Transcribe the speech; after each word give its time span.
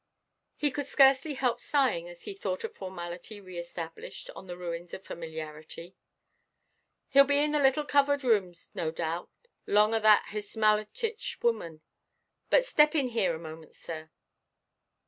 He 0.55 0.71
could 0.71 0.87
scarcely 0.87 1.35
help 1.35 1.59
sighing 1.61 2.09
as 2.09 2.23
he 2.23 2.33
thought 2.33 2.63
of 2.63 2.73
formality 2.73 3.39
re–established 3.39 4.31
on 4.35 4.47
the 4.47 4.57
ruins 4.57 4.95
of 4.95 5.03
familiarity. 5.05 5.95
"Heʼll 7.13 7.27
be 7.27 7.37
in 7.37 7.51
the 7.51 7.59
little 7.59 7.85
coved 7.85 8.23
room, 8.23 8.51
no 8.73 8.89
doubt, 8.89 9.29
long 9.67 9.93
o' 9.93 9.99
that 9.99 10.29
Hismallitish 10.31 11.43
woman. 11.43 11.81
But 12.49 12.65
step 12.65 12.95
in 12.95 13.09
here 13.09 13.35
a 13.35 13.39
moment, 13.39 13.75
sir." 13.75 14.09